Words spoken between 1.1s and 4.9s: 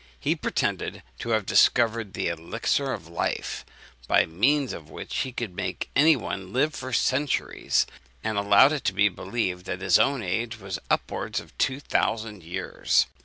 to have discovered the elixir of life, by means of